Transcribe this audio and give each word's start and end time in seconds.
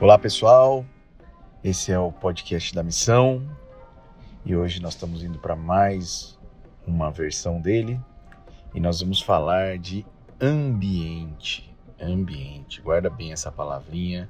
Olá 0.00 0.18
pessoal, 0.18 0.84
esse 1.62 1.92
é 1.92 1.98
o 1.98 2.10
podcast 2.12 2.74
da 2.74 2.82
missão 2.82 3.42
e 4.44 4.56
hoje 4.56 4.80
nós 4.80 4.94
estamos 4.94 5.22
indo 5.22 5.38
para 5.38 5.54
mais 5.54 6.38
uma 6.86 7.10
versão 7.10 7.60
dele 7.60 8.00
e 8.74 8.80
nós 8.80 9.00
vamos 9.00 9.20
falar 9.20 9.78
de 9.78 10.06
ambiente. 10.40 11.74
Ambiente, 12.00 12.80
guarda 12.80 13.10
bem 13.10 13.32
essa 13.32 13.52
palavrinha, 13.52 14.28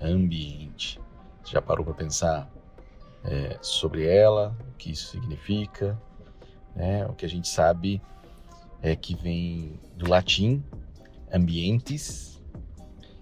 ambiente. 0.00 1.00
Você 1.44 1.52
já 1.52 1.62
parou 1.62 1.84
para 1.84 1.94
pensar 1.94 2.50
é, 3.24 3.58
sobre 3.60 4.06
ela, 4.06 4.56
o 4.72 4.72
que 4.76 4.90
isso 4.90 5.10
significa? 5.10 5.96
Né? 6.74 7.06
O 7.06 7.14
que 7.14 7.24
a 7.24 7.28
gente 7.28 7.48
sabe 7.48 8.02
é 8.86 8.94
que 8.94 9.14
vem 9.16 9.80
do 9.96 10.08
latim 10.08 10.62
ambientes 11.32 12.40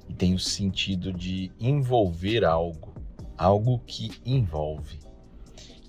e 0.09 0.13
tem 0.13 0.35
o 0.35 0.39
sentido 0.39 1.13
de 1.13 1.51
envolver 1.59 2.45
algo, 2.45 2.95
algo 3.37 3.79
que 3.87 4.11
envolve. 4.25 4.99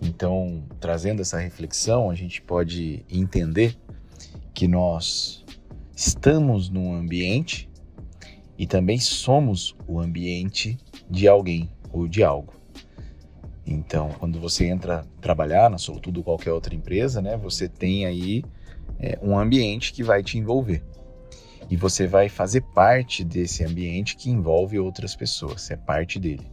Então, 0.02 0.64
trazendo 0.80 1.22
essa 1.22 1.40
reflexão, 1.40 2.10
a 2.10 2.16
gente 2.16 2.42
pode 2.42 3.06
entender 3.10 3.78
que 4.54 4.68
nós 4.68 5.44
estamos 5.96 6.70
num 6.70 6.94
ambiente 6.94 7.70
e 8.58 8.66
também 8.66 8.98
somos 8.98 9.76
o 9.88 10.00
ambiente 10.00 10.78
de 11.10 11.28
alguém 11.28 11.70
ou 11.92 12.08
de 12.08 12.24
algo. 12.24 12.54
Então, 13.66 14.10
quando 14.20 14.40
você 14.40 14.68
entra 14.68 15.06
trabalhar 15.20 15.70
na 15.70 15.78
Solutudo 15.78 16.20
ou 16.20 16.24
qualquer 16.24 16.52
outra 16.54 16.76
empresa, 16.76 17.22
né, 17.22 17.36
você 17.36 17.68
tem 17.68 18.06
aí 18.06 18.44
é, 19.00 19.18
um 19.22 19.38
ambiente 19.38 19.94
que 19.94 20.04
vai 20.04 20.24
te 20.24 20.38
envolver 20.38 20.84
e 21.70 21.76
você 21.76 22.06
vai 22.06 22.30
fazer 22.30 22.62
parte 22.62 23.24
desse 23.24 23.64
ambiente 23.64 24.16
que 24.16 24.30
envolve 24.30 24.80
outras 24.80 25.16
pessoas, 25.16 25.62
você 25.62 25.74
é 25.74 25.78
parte 25.78 26.20
dele. 26.20 26.48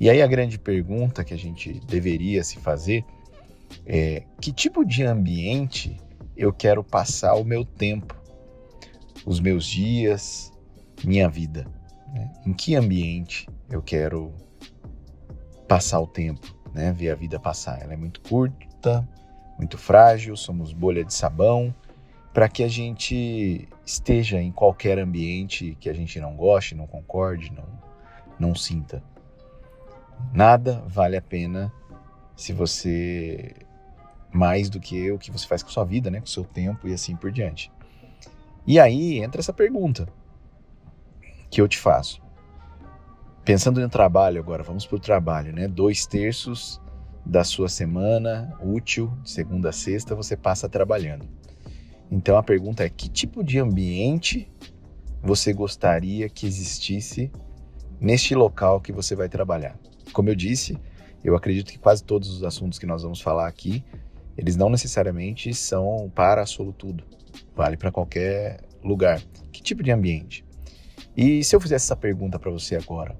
E 0.00 0.10
aí 0.10 0.20
a 0.20 0.26
grande 0.26 0.58
pergunta 0.58 1.22
que 1.22 1.32
a 1.32 1.38
gente 1.38 1.80
deveria 1.86 2.42
se 2.42 2.58
fazer 2.58 3.04
é: 3.86 4.24
que 4.40 4.52
tipo 4.52 4.84
de 4.84 5.04
ambiente 5.04 5.96
eu 6.36 6.52
quero 6.52 6.82
passar 6.82 7.34
o 7.34 7.44
meu 7.44 7.64
tempo, 7.64 8.20
os 9.24 9.38
meus 9.38 9.64
dias, 9.64 10.52
minha 11.04 11.28
vida? 11.28 11.66
Né? 12.12 12.32
Em 12.44 12.52
que 12.52 12.74
ambiente 12.74 13.48
eu 13.70 13.80
quero 13.80 14.32
passar 15.68 16.00
o 16.00 16.06
tempo, 16.06 16.52
né? 16.74 16.92
ver 16.92 17.10
a 17.10 17.14
vida 17.14 17.38
passar? 17.38 17.80
Ela 17.80 17.94
é 17.94 17.96
muito 17.96 18.20
curta, 18.22 19.08
muito 19.58 19.78
frágil, 19.78 20.36
somos 20.36 20.72
bolha 20.72 21.04
de 21.04 21.12
sabão 21.12 21.74
para 22.32 22.48
que 22.48 22.62
a 22.62 22.68
gente 22.68 23.68
esteja 23.84 24.40
em 24.40 24.50
qualquer 24.50 24.98
ambiente 24.98 25.76
que 25.78 25.88
a 25.88 25.92
gente 25.92 26.18
não 26.18 26.34
goste, 26.34 26.74
não 26.74 26.86
concorde, 26.86 27.52
não, 27.52 27.66
não 28.38 28.54
sinta. 28.54 29.02
Nada 30.32 30.82
vale 30.86 31.16
a 31.16 31.22
pena 31.22 31.72
se 32.34 32.52
você 32.52 33.54
mais 34.32 34.70
do 34.70 34.80
que 34.80 35.10
o 35.12 35.18
que 35.18 35.30
você 35.30 35.46
faz 35.46 35.62
com 35.62 35.68
sua 35.68 35.84
vida, 35.84 36.10
né, 36.10 36.20
com 36.20 36.26
seu 36.26 36.44
tempo 36.44 36.88
e 36.88 36.94
assim 36.94 37.14
por 37.14 37.30
diante. 37.30 37.70
E 38.66 38.80
aí 38.80 39.18
entra 39.18 39.40
essa 39.40 39.52
pergunta 39.52 40.08
que 41.50 41.60
eu 41.60 41.68
te 41.68 41.78
faço. 41.78 42.22
Pensando 43.44 43.80
no 43.80 43.88
trabalho 43.88 44.40
agora, 44.40 44.62
vamos 44.62 44.86
para 44.86 44.96
o 44.96 45.00
trabalho, 45.00 45.52
né? 45.52 45.66
Dois 45.68 46.06
terços 46.06 46.80
da 47.24 47.44
sua 47.44 47.68
semana 47.68 48.56
útil, 48.60 49.12
de 49.22 49.30
segunda 49.30 49.70
a 49.70 49.72
sexta, 49.72 50.14
você 50.14 50.36
passa 50.36 50.68
trabalhando. 50.68 51.26
Então 52.10 52.36
a 52.36 52.42
pergunta 52.42 52.84
é: 52.84 52.90
que 52.90 53.08
tipo 53.08 53.42
de 53.42 53.58
ambiente 53.58 54.50
você 55.22 55.52
gostaria 55.52 56.28
que 56.28 56.46
existisse 56.46 57.30
neste 58.00 58.34
local 58.34 58.80
que 58.80 58.92
você 58.92 59.14
vai 59.14 59.28
trabalhar? 59.28 59.78
Como 60.12 60.28
eu 60.28 60.34
disse, 60.34 60.76
eu 61.24 61.36
acredito 61.36 61.72
que 61.72 61.78
quase 61.78 62.02
todos 62.02 62.28
os 62.28 62.42
assuntos 62.42 62.78
que 62.78 62.86
nós 62.86 63.02
vamos 63.02 63.20
falar 63.20 63.46
aqui, 63.46 63.84
eles 64.36 64.56
não 64.56 64.68
necessariamente 64.68 65.54
são 65.54 66.10
para 66.14 66.44
solutudo. 66.44 67.04
Vale 67.54 67.76
para 67.76 67.92
qualquer 67.92 68.60
lugar. 68.82 69.22
Que 69.52 69.62
tipo 69.62 69.82
de 69.82 69.90
ambiente? 69.90 70.44
E 71.16 71.44
se 71.44 71.54
eu 71.54 71.60
fizesse 71.60 71.86
essa 71.86 71.96
pergunta 71.96 72.38
para 72.38 72.50
você 72.50 72.76
agora? 72.76 73.16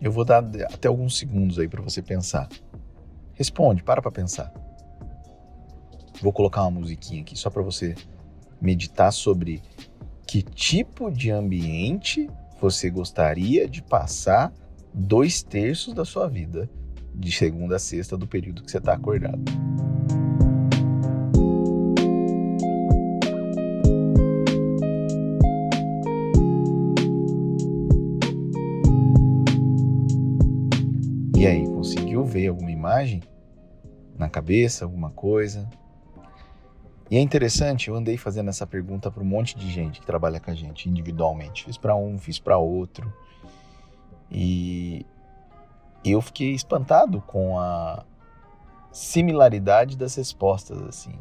Eu 0.00 0.12
vou 0.12 0.24
dar 0.24 0.44
até 0.72 0.88
alguns 0.88 1.18
segundos 1.18 1.58
aí 1.58 1.68
para 1.68 1.82
você 1.82 2.00
pensar. 2.00 2.48
Responde, 3.34 3.82
para 3.82 4.00
para 4.00 4.10
pensar. 4.10 4.52
Vou 6.20 6.32
colocar 6.32 6.62
uma 6.62 6.80
musiquinha 6.80 7.22
aqui 7.22 7.36
só 7.36 7.50
para 7.50 7.62
você 7.62 7.94
meditar 8.60 9.12
sobre 9.12 9.62
que 10.26 10.42
tipo 10.42 11.10
de 11.10 11.30
ambiente 11.30 12.28
você 12.60 12.90
gostaria 12.90 13.68
de 13.68 13.82
passar 13.82 14.52
dois 14.92 15.42
terços 15.42 15.94
da 15.94 16.04
sua 16.04 16.28
vida, 16.28 16.68
de 17.14 17.30
segunda 17.30 17.76
a 17.76 17.78
sexta, 17.78 18.16
do 18.16 18.26
período 18.26 18.62
que 18.62 18.70
você 18.70 18.78
está 18.78 18.92
acordado. 18.92 19.40
Ver 32.28 32.48
alguma 32.48 32.70
imagem 32.70 33.22
na 34.16 34.28
cabeça, 34.28 34.84
alguma 34.84 35.10
coisa? 35.10 35.68
E 37.10 37.16
é 37.16 37.20
interessante, 37.20 37.88
eu 37.88 37.96
andei 37.96 38.18
fazendo 38.18 38.50
essa 38.50 38.66
pergunta 38.66 39.10
para 39.10 39.22
um 39.22 39.26
monte 39.26 39.56
de 39.56 39.70
gente 39.70 40.00
que 40.00 40.06
trabalha 40.06 40.38
com 40.38 40.50
a 40.50 40.54
gente 40.54 40.88
individualmente. 40.88 41.64
Fiz 41.64 41.78
para 41.78 41.96
um, 41.96 42.18
fiz 42.18 42.38
para 42.38 42.58
outro. 42.58 43.10
E 44.30 45.06
eu 46.04 46.20
fiquei 46.20 46.52
espantado 46.52 47.22
com 47.22 47.58
a 47.58 48.04
similaridade 48.92 49.96
das 49.96 50.14
respostas 50.16 50.82
assim. 50.82 51.14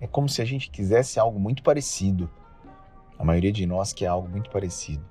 É 0.00 0.06
como 0.06 0.28
se 0.28 0.42
a 0.42 0.44
gente 0.44 0.70
quisesse 0.70 1.20
algo 1.20 1.38
muito 1.38 1.62
parecido. 1.62 2.28
A 3.16 3.24
maioria 3.24 3.52
de 3.52 3.64
nós 3.64 3.92
quer 3.92 4.06
algo 4.06 4.28
muito 4.28 4.50
parecido. 4.50 5.04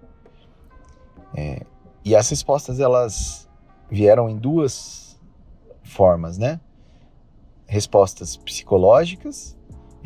É, 1.34 1.66
e 2.04 2.16
as 2.16 2.30
respostas 2.30 2.80
elas 2.80 3.50
vieram 3.90 4.30
em 4.30 4.38
duas 4.38 5.07
formas, 5.88 6.38
né? 6.38 6.60
Respostas 7.66 8.38
psicológicas 8.38 9.58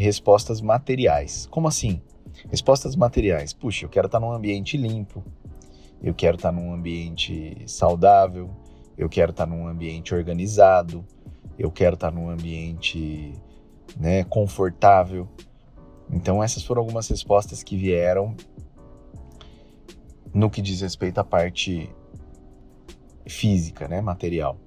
respostas 0.02 0.62
materiais. 0.62 1.48
Como 1.50 1.68
assim? 1.68 2.02
Respostas 2.50 2.96
materiais. 2.96 3.54
Puxa, 3.54 3.86
eu 3.86 3.90
quero 3.90 4.08
estar 4.08 4.20
num 4.20 4.32
ambiente 4.32 4.76
limpo, 4.76 5.24
eu 6.02 6.14
quero 6.14 6.36
estar 6.36 6.52
num 6.52 6.74
ambiente 6.74 7.64
saudável, 7.68 8.50
eu 8.98 9.08
quero 9.08 9.32
estar 9.32 9.46
num 9.46 9.68
ambiente 9.68 10.14
organizado, 10.14 11.06
eu 11.58 11.72
quero 11.72 11.94
estar 11.94 12.12
num 12.12 12.30
ambiente 12.30 13.34
né, 14.00 14.24
confortável. 14.24 15.28
Então, 16.12 16.44
essas 16.44 16.64
foram 16.64 16.82
algumas 16.82 17.08
respostas 17.08 17.64
que 17.64 17.78
vieram 17.78 18.36
no 20.34 20.50
que 20.50 20.62
diz 20.62 20.82
respeito 20.82 21.20
à 21.20 21.24
parte 21.24 21.90
física, 23.28 23.88
né, 23.88 24.02
material. 24.02 24.58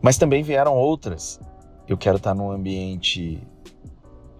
Mas 0.00 0.16
também 0.16 0.42
vieram 0.42 0.74
outras 0.74 1.40
eu 1.88 1.96
quero 1.96 2.18
estar 2.18 2.34
num 2.34 2.50
ambiente 2.50 3.42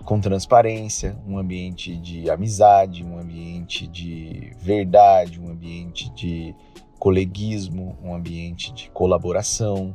com 0.05 0.21
transparência, 0.21 1.17
um 1.27 1.39
ambiente 1.39 1.97
de 1.97 2.31
amizade, 2.31 3.03
um 3.03 3.19
ambiente 3.19 3.87
de 3.87 4.53
verdade, 4.59 5.41
um 5.41 5.51
ambiente 5.51 6.11
de 6.11 6.55
coleguismo, 6.99 7.97
um 8.03 8.15
ambiente 8.15 8.73
de 8.75 8.91
colaboração, 8.91 9.95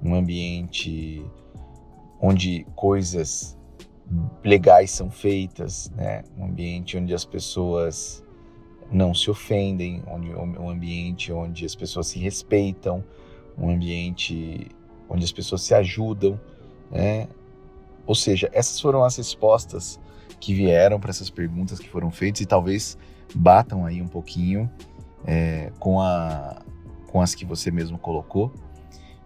um 0.00 0.14
ambiente 0.14 1.24
onde 2.20 2.64
coisas 2.76 3.58
legais 4.44 4.92
são 4.92 5.10
feitas, 5.10 5.90
né? 5.96 6.22
Um 6.38 6.44
ambiente 6.44 6.96
onde 6.96 7.12
as 7.12 7.24
pessoas 7.24 8.24
não 8.92 9.12
se 9.12 9.28
ofendem, 9.28 10.04
onde 10.06 10.32
um 10.32 10.70
ambiente 10.70 11.32
onde 11.32 11.64
as 11.64 11.74
pessoas 11.74 12.08
se 12.08 12.18
respeitam, 12.20 13.02
um 13.58 13.70
ambiente 13.70 14.68
onde 15.12 15.24
as 15.24 15.32
pessoas 15.32 15.62
se 15.62 15.74
ajudam, 15.74 16.40
né? 16.90 17.28
Ou 18.06 18.14
seja, 18.14 18.50
essas 18.52 18.80
foram 18.80 19.04
as 19.04 19.16
respostas 19.16 20.00
que 20.40 20.54
vieram 20.54 20.98
para 20.98 21.10
essas 21.10 21.30
perguntas 21.30 21.78
que 21.78 21.88
foram 21.88 22.10
feitas 22.10 22.40
e 22.40 22.46
talvez 22.46 22.98
batam 23.34 23.86
aí 23.86 24.02
um 24.02 24.08
pouquinho 24.08 24.68
é, 25.24 25.70
com, 25.78 26.00
a, 26.00 26.62
com 27.08 27.20
as 27.20 27.34
que 27.34 27.44
você 27.44 27.70
mesmo 27.70 27.98
colocou. 27.98 28.52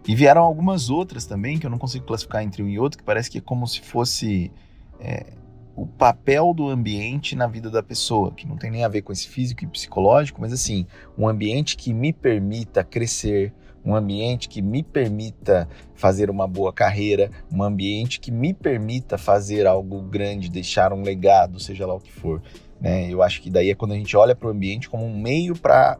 E 0.07 0.15
vieram 0.15 0.43
algumas 0.43 0.89
outras 0.89 1.25
também 1.25 1.57
que 1.57 1.65
eu 1.65 1.69
não 1.69 1.77
consigo 1.77 2.05
classificar 2.05 2.43
entre 2.43 2.61
um 2.61 2.67
e 2.67 2.77
outro, 2.77 2.97
que 2.97 3.03
parece 3.03 3.31
que 3.31 3.39
é 3.39 3.41
como 3.41 3.67
se 3.67 3.81
fosse 3.81 4.51
é, 4.99 5.33
o 5.75 5.85
papel 5.85 6.53
do 6.53 6.69
ambiente 6.69 7.35
na 7.35 7.47
vida 7.47 7.69
da 7.69 7.83
pessoa, 7.83 8.31
que 8.31 8.47
não 8.47 8.55
tem 8.55 8.71
nem 8.71 8.83
a 8.83 8.87
ver 8.87 9.01
com 9.01 9.11
esse 9.11 9.27
físico 9.27 9.63
e 9.63 9.67
psicológico, 9.67 10.39
mas 10.39 10.53
assim, 10.53 10.85
um 11.17 11.27
ambiente 11.27 11.75
que 11.75 11.93
me 11.93 12.13
permita 12.13 12.83
crescer, 12.83 13.53
um 13.87 13.95
ambiente 13.95 14.49
que 14.49 14.61
me 14.61 14.83
permita 14.83 15.65
fazer 15.95 16.29
uma 16.29 16.45
boa 16.45 16.73
carreira, 16.73 17.31
um 17.49 17.63
ambiente 17.63 18.19
que 18.19 18.29
me 18.29 18.53
permita 18.53 19.17
fazer 19.17 19.65
algo 19.65 20.01
grande, 20.01 20.49
deixar 20.49 20.91
um 20.91 21.01
legado, 21.01 21.57
seja 21.57 21.87
lá 21.87 21.93
o 21.93 21.99
que 22.01 22.11
for. 22.11 22.41
Né? 22.81 23.09
Eu 23.09 23.23
acho 23.23 23.41
que 23.41 23.49
daí 23.49 23.69
é 23.69 23.75
quando 23.75 23.93
a 23.93 23.95
gente 23.95 24.17
olha 24.17 24.35
para 24.35 24.49
o 24.49 24.51
ambiente 24.51 24.89
como 24.89 25.05
um 25.05 25.17
meio 25.17 25.55
para 25.55 25.97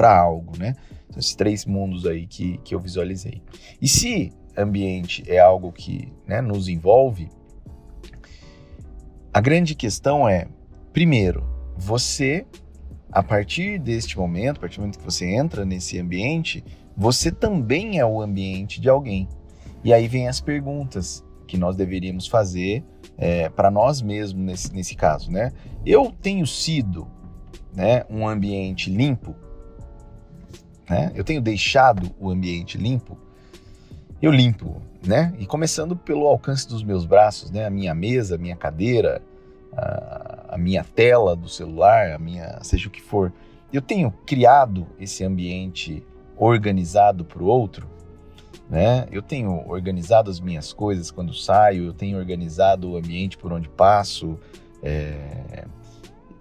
algo, 0.00 0.58
né? 0.58 0.74
Então, 1.06 1.20
esses 1.20 1.34
três 1.34 1.66
mundos 1.66 2.06
aí 2.06 2.26
que, 2.26 2.56
que 2.64 2.74
eu 2.74 2.80
visualizei. 2.80 3.42
E 3.82 3.86
se 3.86 4.32
ambiente 4.56 5.22
é 5.26 5.38
algo 5.38 5.70
que 5.70 6.10
né, 6.26 6.40
nos 6.40 6.68
envolve, 6.68 7.28
a 9.32 9.40
grande 9.42 9.74
questão 9.74 10.26
é, 10.26 10.48
primeiro, 10.90 11.46
você, 11.76 12.46
a 13.12 13.22
partir 13.22 13.78
deste 13.78 14.16
momento, 14.16 14.56
a 14.56 14.60
partir 14.60 14.76
do 14.76 14.80
momento 14.80 14.98
que 14.98 15.04
você 15.04 15.26
entra 15.26 15.66
nesse 15.66 15.98
ambiente, 15.98 16.64
você 16.96 17.30
também 17.30 17.98
é 17.98 18.06
o 18.06 18.22
ambiente 18.22 18.80
de 18.80 18.88
alguém. 18.88 19.28
E 19.84 19.92
aí 19.92 20.08
vem 20.08 20.28
as 20.28 20.40
perguntas 20.40 21.24
que 21.46 21.56
nós 21.56 21.76
deveríamos 21.76 22.26
fazer 22.26 22.82
é, 23.18 23.48
para 23.48 23.70
nós 23.70 24.02
mesmos 24.02 24.42
nesse, 24.42 24.72
nesse 24.74 24.94
caso, 24.94 25.30
né? 25.30 25.52
Eu 25.84 26.12
tenho 26.20 26.46
sido 26.46 27.06
né, 27.74 28.04
um 28.10 28.26
ambiente 28.26 28.90
limpo, 28.90 29.34
né? 30.88 31.12
Eu 31.14 31.22
tenho 31.22 31.40
deixado 31.40 32.10
o 32.18 32.30
ambiente 32.30 32.78
limpo. 32.78 33.18
Eu 34.20 34.32
limpo, 34.32 34.80
né? 35.06 35.34
E 35.38 35.46
começando 35.46 35.94
pelo 35.94 36.26
alcance 36.26 36.66
dos 36.66 36.82
meus 36.82 37.04
braços, 37.04 37.50
né? 37.50 37.66
A 37.66 37.70
minha 37.70 37.94
mesa, 37.94 38.34
a 38.34 38.38
minha 38.38 38.56
cadeira, 38.56 39.22
a, 39.72 40.54
a 40.54 40.58
minha 40.58 40.82
tela 40.82 41.36
do 41.36 41.48
celular, 41.48 42.12
a 42.12 42.18
minha, 42.18 42.58
seja 42.62 42.88
o 42.88 42.90
que 42.90 43.02
for. 43.02 43.32
Eu 43.72 43.82
tenho 43.82 44.10
criado 44.24 44.86
esse 44.98 45.22
ambiente 45.22 46.02
organizado 46.36 47.24
para 47.24 47.42
o 47.42 47.46
outro, 47.46 47.88
né? 48.68 49.06
Eu 49.10 49.22
tenho 49.22 49.64
organizado 49.68 50.30
as 50.30 50.40
minhas 50.40 50.72
coisas 50.72 51.10
quando 51.10 51.32
saio, 51.32 51.86
eu 51.86 51.92
tenho 51.92 52.18
organizado 52.18 52.90
o 52.90 52.96
ambiente 52.96 53.36
por 53.36 53.52
onde 53.52 53.68
passo, 53.68 54.38
é... 54.82 55.64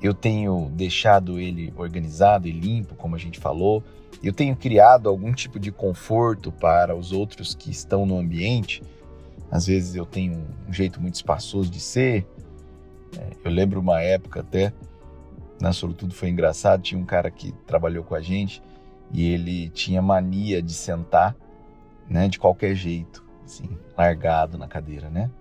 eu 0.01 0.13
tenho 0.13 0.69
deixado 0.73 1.39
ele 1.39 1.73
organizado 1.77 2.47
e 2.47 2.51
limpo, 2.51 2.95
como 2.95 3.15
a 3.15 3.19
gente 3.19 3.39
falou. 3.39 3.83
Eu 4.23 4.33
tenho 4.33 4.55
criado 4.55 5.07
algum 5.07 5.31
tipo 5.33 5.59
de 5.59 5.71
conforto 5.71 6.51
para 6.51 6.95
os 6.95 7.11
outros 7.11 7.53
que 7.53 7.69
estão 7.69 8.05
no 8.05 8.17
ambiente. 8.17 8.81
Às 9.51 9.67
vezes 9.67 9.93
eu 9.93 10.05
tenho 10.05 10.43
um 10.67 10.73
jeito 10.73 10.99
muito 10.99 11.15
espaçoso 11.15 11.69
de 11.69 11.79
ser. 11.79 12.25
É, 13.17 13.29
eu 13.43 13.51
lembro 13.51 13.79
uma 13.79 14.01
época 14.01 14.39
até, 14.39 14.73
na 15.61 15.71
Sobretudo 15.71 16.13
foi 16.13 16.29
engraçado, 16.29 16.81
tinha 16.81 16.99
um 16.99 17.05
cara 17.05 17.29
que 17.29 17.51
trabalhou 17.67 18.03
com 18.03 18.15
a 18.15 18.21
gente 18.21 18.61
e 19.15 19.31
ele 19.31 19.69
tinha 19.69 20.01
mania 20.01 20.61
de 20.61 20.73
sentar, 20.73 21.33
né, 22.09 22.27
de 22.27 22.37
qualquer 22.37 22.75
jeito, 22.75 23.23
assim, 23.45 23.69
largado 23.97 24.57
na 24.57 24.67
cadeira, 24.67 25.09
né? 25.09 25.31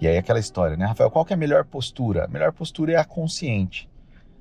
E 0.00 0.08
aí 0.08 0.18
aquela 0.18 0.40
história, 0.40 0.76
né, 0.76 0.86
Rafael, 0.86 1.08
qual 1.08 1.24
que 1.24 1.32
é 1.32 1.36
a 1.36 1.38
melhor 1.38 1.64
postura? 1.64 2.24
A 2.24 2.28
melhor 2.28 2.52
postura 2.52 2.94
é 2.94 2.96
a 2.96 3.04
consciente. 3.04 3.88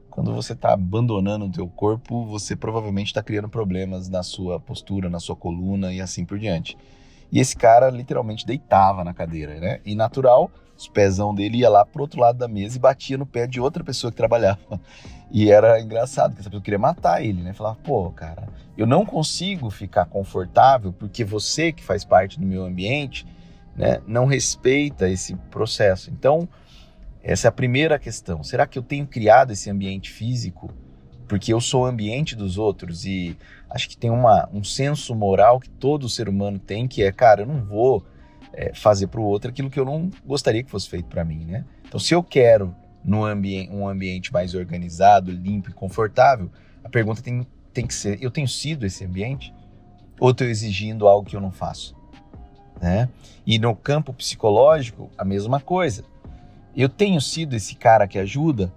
Quando 0.10 0.34
você 0.34 0.54
está 0.54 0.74
abandonando 0.74 1.46
o 1.46 1.52
teu 1.52 1.68
corpo, 1.68 2.26
você 2.26 2.56
provavelmente 2.56 3.08
está 3.08 3.22
criando 3.22 3.48
problemas 3.48 4.10
na 4.10 4.24
sua 4.24 4.60
postura, 4.60 5.12
na 5.12 5.20
sua 5.20 5.36
coluna 5.36 5.94
e 5.94 6.02
assim 6.02 6.26
por 6.26 6.40
diante. 6.40 6.76
E 7.32 7.40
esse 7.40 7.56
cara 7.56 7.88
literalmente 7.92 8.48
deitava 8.48 9.04
na 9.04 9.14
cadeira, 9.14 9.60
né? 9.60 9.80
E 9.86 9.94
natural, 9.94 10.50
os 10.82 10.88
pezão 10.88 11.34
dele 11.34 11.60
ia 11.60 11.70
lá 11.70 11.86
pro 11.86 12.02
outro 12.02 12.20
lado 12.20 12.40
da 12.40 12.48
mesa 12.48 12.78
e 12.78 12.80
batia 12.80 13.18
no 13.18 13.26
pé 13.26 13.46
de 13.46 13.62
outra 13.62 13.84
pessoa 13.84 14.10
que 14.10 14.18
trabalhava. 14.18 14.82
E 15.34 15.50
era 15.50 15.80
engraçado, 15.80 16.32
porque 16.32 16.42
essa 16.42 16.50
pessoa 16.50 16.64
queria 16.64 16.80
matar 16.80 17.24
ele, 17.24 17.42
né? 17.42 17.54
Falava, 17.54 17.78
pô, 17.82 18.10
cara, 18.12 18.50
eu 18.78 18.86
não 18.86 19.06
consigo 19.06 19.70
ficar 19.70 20.06
confortável 20.06 20.92
porque 20.92 21.24
você 21.24 21.72
que 21.72 21.84
faz 21.84 22.04
parte 22.04 22.40
do 22.40 22.46
meu 22.46 22.66
ambiente, 22.66 23.26
né, 23.76 24.02
não 24.06 24.26
respeita 24.26 25.08
esse 25.08 25.36
processo. 25.50 26.10
Então, 26.12 26.50
essa 27.24 27.48
é 27.48 27.50
a 27.50 27.52
primeira 27.52 27.98
questão. 27.98 28.44
Será 28.44 28.68
que 28.68 28.78
eu 28.78 28.84
tenho 28.84 29.08
criado 29.08 29.52
esse 29.52 29.70
ambiente 29.70 30.10
físico 30.12 30.70
porque 31.28 31.54
eu 31.54 31.62
sou 31.62 31.84
o 31.84 31.86
ambiente 31.86 32.36
dos 32.36 32.58
outros 32.58 33.06
e 33.06 33.38
acho 33.70 33.88
que 33.88 33.96
tem 33.96 34.10
uma, 34.10 34.50
um 34.52 34.66
senso 34.66 35.16
moral 35.16 35.62
que 35.62 35.70
todo 35.70 36.10
ser 36.10 36.28
humano 36.28 36.60
tem, 36.60 36.90
que 36.90 37.02
é, 37.04 37.10
cara, 37.10 37.44
eu 37.44 37.46
não 37.46 37.64
vou 37.64 38.04
é, 38.54 38.74
fazer 38.74 39.08
para 39.08 39.20
o 39.20 39.24
outro 39.24 39.50
aquilo 39.50 39.70
que 39.70 39.80
eu 39.80 39.86
não 39.86 40.10
gostaria 40.26 40.64
que 40.64 40.72
fosse 40.72 40.90
feito 40.90 41.06
para 41.06 41.24
mim, 41.24 41.46
né? 41.46 41.66
Então, 41.88 42.00
se 42.00 42.14
eu 42.14 42.24
quero 42.24 42.76
no 43.04 43.26
ambi 43.26 43.70
um 43.72 43.88
ambiente 43.88 44.32
mais 44.32 44.54
organizado, 44.54 45.32
limpo 45.32 45.70
e 45.70 45.74
confortável, 45.74 46.50
a 46.84 46.90
pergunta 46.90 47.22
tem, 47.22 47.46
tem 47.74 47.86
que 47.86 47.94
ser: 47.94 48.22
eu 48.22 48.32
tenho 48.32 48.48
sido 48.48 48.86
esse 48.86 49.06
ambiente? 49.06 49.54
Ou 50.20 50.32
estou 50.32 50.46
exigindo 50.46 51.08
algo 51.08 51.28
que 51.28 51.36
eu 51.36 51.42
não 51.42 51.52
faço? 51.52 51.96
Né? 52.80 53.10
E 53.46 53.58
no 53.58 53.76
campo 53.76 54.14
psicológico, 54.14 55.10
a 55.18 55.26
mesma 55.26 55.60
coisa. 55.60 56.04
Eu 56.76 56.88
tenho 56.88 57.20
sido 57.20 57.56
esse 57.56 57.76
cara 57.76 58.08
que 58.08 58.18
ajuda 58.18 58.72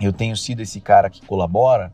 eu 0.00 0.12
tenho 0.12 0.36
sido 0.36 0.60
esse 0.60 0.80
cara 0.80 1.10
que 1.10 1.24
colabora? 1.26 1.92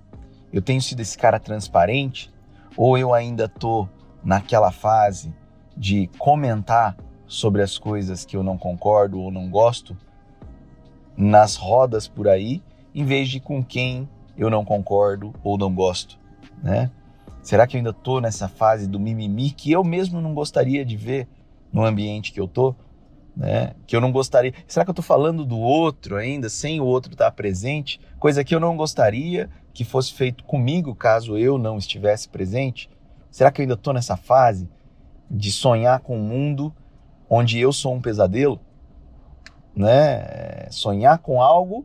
Eu 0.52 0.60
tenho 0.60 0.80
sido 0.82 1.00
esse 1.00 1.16
cara 1.16 1.40
transparente? 1.40 2.32
Ou 2.76 2.98
eu 2.98 3.14
ainda 3.14 3.48
tô 3.48 3.88
naquela 4.22 4.70
fase 4.70 5.32
de 5.76 6.08
comentar 6.18 6.96
sobre 7.26 7.62
as 7.62 7.78
coisas 7.78 8.24
que 8.24 8.36
eu 8.36 8.42
não 8.42 8.56
concordo 8.56 9.20
ou 9.20 9.30
não 9.30 9.48
gosto 9.50 9.96
nas 11.16 11.56
rodas 11.56 12.06
por 12.08 12.28
aí, 12.28 12.62
em 12.94 13.04
vez 13.04 13.28
de 13.28 13.40
com 13.40 13.62
quem 13.62 14.08
eu 14.36 14.50
não 14.50 14.64
concordo 14.64 15.32
ou 15.42 15.56
não 15.56 15.72
gosto, 15.74 16.18
né? 16.62 16.90
Será 17.42 17.66
que 17.66 17.76
eu 17.76 17.78
ainda 17.78 17.92
tô 17.92 18.20
nessa 18.20 18.48
fase 18.48 18.86
do 18.86 18.98
mimimi 18.98 19.50
que 19.50 19.70
eu 19.70 19.84
mesmo 19.84 20.20
não 20.20 20.32
gostaria 20.32 20.84
de 20.84 20.96
ver 20.96 21.28
no 21.72 21.84
ambiente 21.84 22.32
que 22.32 22.40
eu 22.40 22.48
tô? 22.48 22.74
né? 23.36 23.72
Que 23.86 23.96
eu 23.96 24.00
não 24.00 24.12
gostaria. 24.12 24.52
Será 24.66 24.84
que 24.84 24.90
eu 24.90 24.92
estou 24.92 25.04
falando 25.04 25.44
do 25.44 25.58
outro 25.58 26.16
ainda, 26.16 26.48
sem 26.48 26.80
o 26.80 26.84
outro 26.84 27.12
estar 27.12 27.30
presente? 27.32 28.00
Coisa 28.18 28.44
que 28.44 28.54
eu 28.54 28.60
não 28.60 28.76
gostaria 28.76 29.50
que 29.72 29.84
fosse 29.84 30.12
feito 30.12 30.44
comigo 30.44 30.94
caso 30.94 31.36
eu 31.36 31.58
não 31.58 31.76
estivesse 31.76 32.28
presente? 32.28 32.88
Será 33.30 33.50
que 33.50 33.60
eu 33.60 33.64
ainda 33.64 33.74
estou 33.74 33.92
nessa 33.92 34.16
fase 34.16 34.68
de 35.34 35.50
sonhar 35.50 35.98
com 36.00 36.16
um 36.16 36.22
mundo 36.22 36.72
onde 37.28 37.58
eu 37.58 37.72
sou 37.72 37.92
um 37.92 38.00
pesadelo? 38.00 38.60
Né? 39.74 40.68
Sonhar 40.70 41.18
com 41.18 41.42
algo 41.42 41.84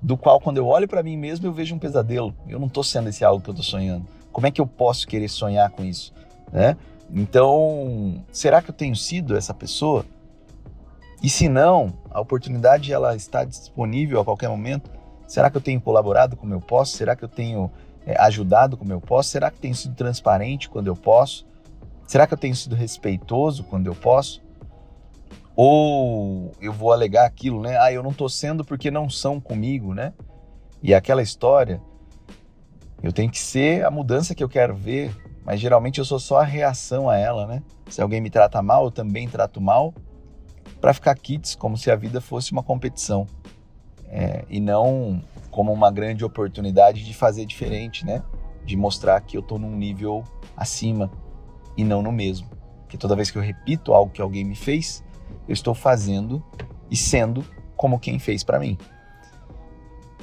do 0.00 0.16
qual, 0.16 0.40
quando 0.40 0.58
eu 0.58 0.66
olho 0.66 0.86
para 0.86 1.02
mim 1.02 1.16
mesmo, 1.16 1.46
eu 1.46 1.52
vejo 1.52 1.74
um 1.74 1.78
pesadelo. 1.78 2.34
Eu 2.46 2.60
não 2.60 2.68
estou 2.68 2.84
sendo 2.84 3.08
esse 3.08 3.24
algo 3.24 3.42
que 3.42 3.50
eu 3.50 3.54
estou 3.54 3.64
sonhando. 3.64 4.06
Como 4.30 4.46
é 4.46 4.50
que 4.50 4.60
eu 4.60 4.66
posso 4.66 5.06
querer 5.08 5.28
sonhar 5.28 5.70
com 5.70 5.84
isso? 5.84 6.12
Né? 6.52 6.76
Então, 7.10 8.22
será 8.30 8.62
que 8.62 8.70
eu 8.70 8.74
tenho 8.74 8.94
sido 8.94 9.36
essa 9.36 9.52
pessoa? 9.52 10.04
E 11.22 11.28
se 11.28 11.48
não, 11.48 11.94
a 12.10 12.20
oportunidade 12.20 12.92
ela 12.92 13.16
está 13.16 13.44
disponível 13.44 14.20
a 14.20 14.24
qualquer 14.24 14.48
momento. 14.48 14.90
Será 15.26 15.50
que 15.50 15.56
eu 15.56 15.60
tenho 15.60 15.80
colaborado 15.80 16.36
como 16.36 16.52
eu 16.52 16.60
posso? 16.60 16.96
Será 16.96 17.16
que 17.16 17.24
eu 17.24 17.28
tenho 17.28 17.70
é, 18.06 18.14
ajudado 18.20 18.76
como 18.76 18.92
eu 18.92 19.00
posso? 19.00 19.30
Será 19.30 19.50
que 19.50 19.58
tenho 19.58 19.74
sido 19.74 19.94
transparente 19.94 20.68
quando 20.68 20.86
eu 20.86 20.94
posso? 20.94 21.46
Será 22.06 22.26
que 22.26 22.34
eu 22.34 22.38
tenho 22.38 22.54
sido 22.54 22.74
respeitoso 22.74 23.64
quando 23.64 23.86
eu 23.86 23.94
posso? 23.94 24.42
Ou 25.56 26.52
eu 26.60 26.72
vou 26.72 26.92
alegar 26.92 27.24
aquilo, 27.24 27.60
né? 27.60 27.78
Ah, 27.78 27.92
eu 27.92 28.02
não 28.02 28.10
estou 28.10 28.28
sendo 28.28 28.64
porque 28.64 28.90
não 28.90 29.08
são 29.08 29.40
comigo, 29.40 29.94
né? 29.94 30.12
E 30.82 30.92
aquela 30.92 31.22
história, 31.22 31.80
eu 33.02 33.12
tenho 33.12 33.30
que 33.30 33.38
ser 33.38 33.84
a 33.84 33.90
mudança 33.90 34.34
que 34.34 34.42
eu 34.42 34.48
quero 34.48 34.74
ver, 34.74 35.14
mas 35.44 35.60
geralmente 35.60 35.98
eu 35.98 36.04
sou 36.04 36.18
só 36.18 36.40
a 36.40 36.44
reação 36.44 37.08
a 37.08 37.16
ela, 37.16 37.46
né? 37.46 37.62
Se 37.88 38.02
alguém 38.02 38.20
me 38.20 38.30
trata 38.30 38.60
mal, 38.60 38.84
eu 38.84 38.90
também 38.90 39.28
trato 39.28 39.60
mal 39.60 39.94
para 40.80 40.92
ficar 40.92 41.14
kits 41.14 41.54
como 41.54 41.78
se 41.78 41.90
a 41.90 41.96
vida 41.96 42.20
fosse 42.20 42.52
uma 42.52 42.62
competição 42.62 43.26
é, 44.08 44.44
e 44.48 44.60
não 44.60 45.22
como 45.50 45.72
uma 45.72 45.90
grande 45.90 46.24
oportunidade 46.24 47.04
de 47.04 47.14
fazer 47.14 47.46
diferente, 47.46 48.04
né? 48.04 48.22
De 48.64 48.76
mostrar 48.76 49.20
que 49.20 49.36
eu 49.36 49.40
estou 49.40 49.58
num 49.58 49.76
nível 49.76 50.24
acima 50.56 51.10
e 51.76 51.84
não 51.84 52.02
no 52.02 52.12
mesmo. 52.12 52.48
Que 52.88 52.96
toda 52.96 53.16
vez 53.16 53.30
que 53.30 53.38
eu 53.38 53.42
repito 53.42 53.92
algo 53.92 54.12
que 54.12 54.22
alguém 54.22 54.44
me 54.44 54.54
fez, 54.54 55.04
eu 55.48 55.52
estou 55.52 55.74
fazendo 55.74 56.42
e 56.90 56.96
sendo 56.96 57.44
como 57.76 57.98
quem 57.98 58.18
fez 58.18 58.44
para 58.44 58.58
mim. 58.58 58.78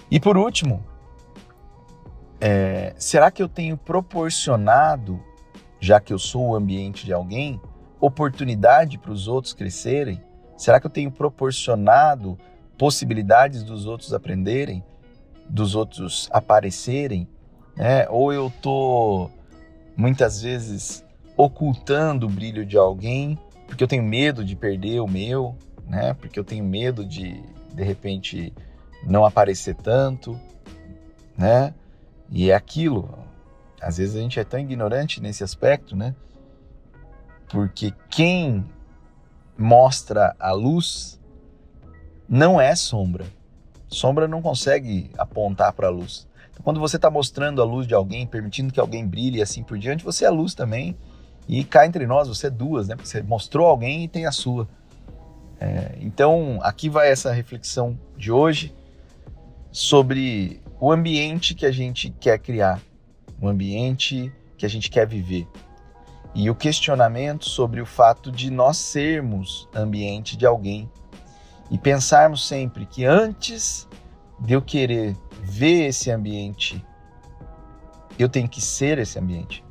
E 0.09 0.19
por 0.19 0.37
último, 0.37 0.83
é, 2.39 2.93
será 2.97 3.29
que 3.29 3.41
eu 3.41 3.47
tenho 3.47 3.77
proporcionado, 3.77 5.21
já 5.79 5.99
que 5.99 6.11
eu 6.11 6.19
sou 6.19 6.49
o 6.49 6.55
ambiente 6.55 7.05
de 7.05 7.13
alguém, 7.13 7.61
oportunidade 7.99 8.97
para 8.97 9.11
os 9.11 9.27
outros 9.27 9.53
crescerem? 9.53 10.21
Será 10.57 10.79
que 10.79 10.87
eu 10.87 10.91
tenho 10.91 11.11
proporcionado 11.11 12.37
possibilidades 12.77 13.63
dos 13.63 13.85
outros 13.85 14.13
aprenderem, 14.13 14.83
dos 15.47 15.75
outros 15.75 16.27
aparecerem? 16.31 17.27
Né? 17.75 18.07
Ou 18.09 18.33
eu 18.33 18.47
estou 18.47 19.31
muitas 19.95 20.41
vezes 20.41 21.05
ocultando 21.43 22.25
o 22.25 22.29
brilho 22.29 22.65
de 22.65 22.77
alguém 22.77 23.37
porque 23.71 23.85
eu 23.85 23.87
tenho 23.87 24.03
medo 24.03 24.43
de 24.43 24.53
perder 24.53 24.99
o 24.99 25.07
meu, 25.07 25.55
né? 25.87 26.13
Porque 26.13 26.37
eu 26.37 26.43
tenho 26.43 26.61
medo 26.61 27.05
de 27.05 27.41
de 27.73 27.83
repente 27.83 28.53
não 29.07 29.23
aparecer 29.23 29.75
tanto, 29.75 30.37
né? 31.37 31.73
E 32.29 32.51
é 32.51 32.53
aquilo. 32.53 33.17
Às 33.81 33.95
vezes 33.95 34.17
a 34.17 34.19
gente 34.19 34.37
é 34.37 34.43
tão 34.43 34.59
ignorante 34.59 35.21
nesse 35.21 35.41
aspecto, 35.41 35.95
né? 35.95 36.13
Porque 37.49 37.93
quem 38.09 38.65
mostra 39.57 40.35
a 40.37 40.51
luz 40.51 41.17
não 42.27 42.59
é 42.59 42.75
sombra. 42.75 43.25
Sombra 43.87 44.27
não 44.27 44.41
consegue 44.41 45.11
apontar 45.17 45.71
para 45.71 45.87
a 45.87 45.91
luz. 45.91 46.27
Então, 46.51 46.61
quando 46.61 46.79
você 46.81 46.97
está 46.97 47.09
mostrando 47.09 47.61
a 47.61 47.65
luz 47.65 47.87
de 47.87 47.93
alguém, 47.93 48.27
permitindo 48.27 48.73
que 48.73 48.81
alguém 48.81 49.07
brilhe 49.07 49.39
e 49.39 49.41
assim 49.41 49.63
por 49.63 49.77
diante, 49.77 50.03
você 50.03 50.25
é 50.25 50.27
a 50.27 50.31
luz 50.31 50.53
também. 50.53 50.97
E 51.47 51.63
cá 51.63 51.85
entre 51.85 52.05
nós, 52.07 52.27
você 52.27 52.47
é 52.47 52.49
duas, 52.49 52.87
né? 52.87 52.95
Você 52.95 53.21
mostrou 53.21 53.67
alguém 53.67 54.03
e 54.03 54.07
tem 54.07 54.25
a 54.25 54.31
sua. 54.31 54.67
É, 55.59 55.97
então, 55.99 56.59
aqui 56.61 56.89
vai 56.89 57.09
essa 57.09 57.31
reflexão 57.31 57.97
de 58.17 58.31
hoje 58.31 58.73
sobre 59.71 60.61
o 60.79 60.91
ambiente 60.91 61.53
que 61.53 61.65
a 61.65 61.71
gente 61.71 62.09
quer 62.19 62.39
criar, 62.39 62.81
o 63.39 63.47
ambiente 63.47 64.31
que 64.57 64.65
a 64.65 64.69
gente 64.69 64.89
quer 64.89 65.07
viver. 65.07 65.47
E 66.33 66.49
o 66.49 66.55
questionamento 66.55 67.45
sobre 67.45 67.81
o 67.81 67.85
fato 67.85 68.31
de 68.31 68.49
nós 68.49 68.77
sermos 68.77 69.67
ambiente 69.75 70.37
de 70.37 70.45
alguém 70.45 70.89
e 71.69 71.77
pensarmos 71.77 72.47
sempre 72.47 72.85
que 72.85 73.05
antes 73.05 73.87
de 74.39 74.53
eu 74.53 74.61
querer 74.61 75.15
ver 75.41 75.87
esse 75.87 76.09
ambiente, 76.09 76.83
eu 78.17 78.27
tenho 78.27 78.47
que 78.47 78.61
ser 78.61 78.97
esse 78.97 79.19
ambiente. 79.19 79.63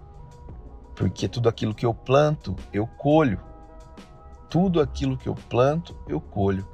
Porque 1.00 1.26
tudo 1.26 1.48
aquilo 1.48 1.74
que 1.74 1.86
eu 1.86 1.94
planto, 1.94 2.54
eu 2.74 2.86
colho. 2.86 3.40
Tudo 4.50 4.82
aquilo 4.82 5.16
que 5.16 5.30
eu 5.30 5.34
planto, 5.34 5.96
eu 6.06 6.20
colho. 6.20 6.68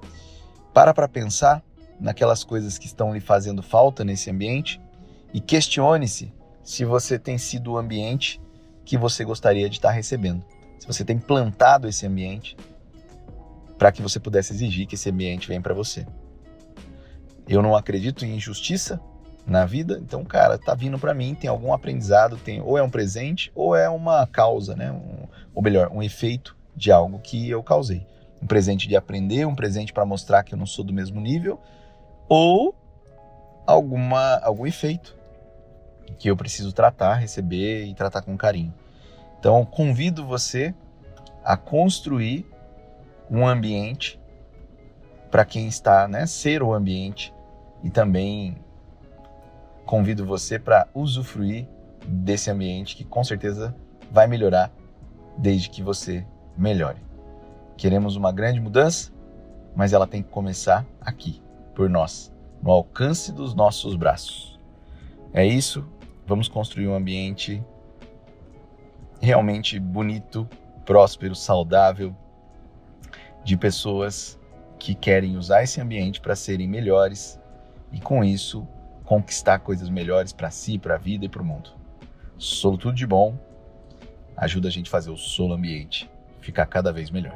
Para 0.74 0.92
para 0.92 1.06
pensar 1.06 1.62
naquelas 2.00 2.42
coisas 2.42 2.76
que 2.76 2.88
estão 2.88 3.14
lhe 3.14 3.20
fazendo 3.20 3.62
falta 3.62 4.02
nesse 4.02 4.28
ambiente 4.28 4.80
e 5.32 5.40
questione-se 5.40 6.34
se 6.64 6.84
você 6.84 7.20
tem 7.20 7.38
sido 7.38 7.70
o 7.70 7.78
ambiente 7.78 8.42
que 8.84 8.98
você 8.98 9.24
gostaria 9.24 9.70
de 9.70 9.76
estar 9.76 9.92
recebendo. 9.92 10.44
Se 10.80 10.88
você 10.88 11.04
tem 11.04 11.20
plantado 11.20 11.86
esse 11.86 12.04
ambiente 12.04 12.56
para 13.78 13.92
que 13.92 14.02
você 14.02 14.18
pudesse 14.18 14.52
exigir 14.52 14.88
que 14.88 14.96
esse 14.96 15.08
ambiente 15.08 15.46
venha 15.46 15.60
para 15.60 15.72
você. 15.72 16.04
Eu 17.46 17.62
não 17.62 17.76
acredito 17.76 18.24
em 18.24 18.34
injustiça 18.34 19.00
na 19.46 19.64
vida, 19.64 19.98
então, 20.02 20.24
cara, 20.24 20.58
tá 20.58 20.74
vindo 20.74 20.98
para 20.98 21.14
mim, 21.14 21.34
tem 21.34 21.48
algum 21.48 21.72
aprendizado, 21.72 22.36
tem 22.36 22.60
ou 22.60 22.76
é 22.76 22.82
um 22.82 22.90
presente 22.90 23.52
ou 23.54 23.76
é 23.76 23.88
uma 23.88 24.26
causa, 24.26 24.74
né? 24.74 24.90
Um, 24.90 25.28
ou 25.54 25.62
melhor, 25.62 25.88
um 25.92 26.02
efeito 26.02 26.56
de 26.74 26.90
algo 26.90 27.20
que 27.20 27.48
eu 27.48 27.62
causei. 27.62 28.04
Um 28.42 28.46
presente 28.46 28.88
de 28.88 28.96
aprender, 28.96 29.46
um 29.46 29.54
presente 29.54 29.92
para 29.92 30.04
mostrar 30.04 30.42
que 30.42 30.52
eu 30.52 30.58
não 30.58 30.66
sou 30.66 30.84
do 30.84 30.92
mesmo 30.92 31.20
nível, 31.20 31.60
ou 32.28 32.74
alguma 33.64 34.38
algum 34.42 34.66
efeito 34.66 35.16
que 36.18 36.28
eu 36.28 36.36
preciso 36.36 36.72
tratar, 36.72 37.14
receber 37.14 37.84
e 37.84 37.94
tratar 37.94 38.22
com 38.22 38.36
carinho. 38.36 38.74
Então, 39.38 39.64
convido 39.64 40.26
você 40.26 40.74
a 41.44 41.56
construir 41.56 42.44
um 43.30 43.46
ambiente 43.46 44.20
para 45.30 45.44
quem 45.44 45.68
está, 45.68 46.08
né, 46.08 46.26
ser 46.26 46.62
o 46.62 46.72
ambiente 46.72 47.32
e 47.82 47.90
também 47.90 48.56
convido 49.86 50.26
você 50.26 50.58
para 50.58 50.86
usufruir 50.94 51.66
desse 52.06 52.50
ambiente 52.50 52.94
que 52.94 53.04
com 53.04 53.24
certeza 53.24 53.74
vai 54.10 54.26
melhorar 54.26 54.70
desde 55.38 55.70
que 55.70 55.82
você 55.82 56.26
melhore. 56.58 56.98
Queremos 57.78 58.16
uma 58.16 58.32
grande 58.32 58.60
mudança, 58.60 59.10
mas 59.74 59.94
ela 59.94 60.06
tem 60.06 60.22
que 60.22 60.28
começar 60.28 60.84
aqui, 61.00 61.42
por 61.74 61.88
nós, 61.88 62.30
no 62.62 62.70
alcance 62.70 63.32
dos 63.32 63.54
nossos 63.54 63.96
braços. 63.96 64.58
É 65.32 65.46
isso, 65.46 65.86
Vamos 66.26 66.48
construir 66.48 66.88
um 66.88 66.94
ambiente 66.94 67.64
realmente 69.20 69.78
bonito, 69.78 70.48
próspero, 70.84 71.36
saudável, 71.36 72.14
de 73.44 73.56
pessoas 73.56 74.36
que 74.76 74.92
querem 74.92 75.36
usar 75.36 75.62
esse 75.62 75.80
ambiente 75.80 76.20
para 76.20 76.34
serem 76.34 76.66
melhores 76.66 77.40
e 77.92 78.00
com 78.00 78.24
isso 78.24 78.66
conquistar 79.06 79.60
coisas 79.60 79.88
melhores 79.88 80.32
para 80.32 80.50
si, 80.50 80.78
para 80.78 80.96
a 80.96 80.98
vida 80.98 81.24
e 81.24 81.28
para 81.28 81.40
o 81.40 81.44
mundo. 81.44 81.70
Solo 82.36 82.76
tudo 82.76 82.94
de 82.94 83.06
bom 83.06 83.38
ajuda 84.36 84.68
a 84.68 84.70
gente 84.70 84.88
a 84.88 84.90
fazer 84.90 85.10
o 85.10 85.16
solo 85.16 85.54
ambiente 85.54 86.10
ficar 86.40 86.66
cada 86.66 86.92
vez 86.92 87.10
melhor. 87.10 87.34